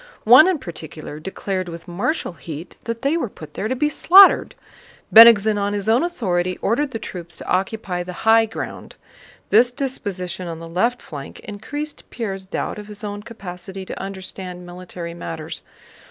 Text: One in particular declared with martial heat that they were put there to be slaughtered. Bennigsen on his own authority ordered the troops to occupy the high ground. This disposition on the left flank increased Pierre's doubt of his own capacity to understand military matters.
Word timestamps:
One 0.23 0.47
in 0.47 0.57
particular 0.57 1.19
declared 1.19 1.69
with 1.69 1.87
martial 1.87 2.33
heat 2.33 2.75
that 2.85 3.03
they 3.03 3.17
were 3.17 3.29
put 3.29 3.53
there 3.53 3.67
to 3.67 3.75
be 3.75 3.87
slaughtered. 3.87 4.55
Bennigsen 5.13 5.59
on 5.59 5.73
his 5.73 5.87
own 5.87 6.01
authority 6.01 6.57
ordered 6.59 6.89
the 6.89 6.97
troops 6.97 7.37
to 7.37 7.47
occupy 7.47 8.01
the 8.01 8.11
high 8.25 8.47
ground. 8.47 8.95
This 9.51 9.69
disposition 9.69 10.47
on 10.47 10.57
the 10.57 10.67
left 10.67 11.03
flank 11.03 11.39
increased 11.41 12.09
Pierre's 12.09 12.47
doubt 12.47 12.79
of 12.79 12.87
his 12.87 13.03
own 13.03 13.21
capacity 13.21 13.85
to 13.85 14.01
understand 14.01 14.65
military 14.65 15.13
matters. 15.13 15.61